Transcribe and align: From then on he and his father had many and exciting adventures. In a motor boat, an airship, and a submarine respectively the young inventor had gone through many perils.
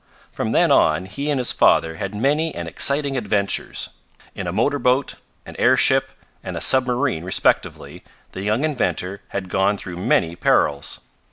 From 0.31 0.51
then 0.51 0.71
on 0.71 1.05
he 1.05 1.29
and 1.29 1.39
his 1.39 1.51
father 1.51 1.97
had 1.97 2.15
many 2.15 2.55
and 2.55 2.67
exciting 2.67 3.15
adventures. 3.15 3.89
In 4.33 4.47
a 4.47 4.51
motor 4.51 4.79
boat, 4.79 5.13
an 5.45 5.55
airship, 5.59 6.09
and 6.43 6.57
a 6.57 6.59
submarine 6.59 7.23
respectively 7.23 8.03
the 8.31 8.41
young 8.41 8.63
inventor 8.63 9.21
had 9.27 9.47
gone 9.47 9.77
through 9.77 9.97
many 9.97 10.35
perils. 10.35 11.01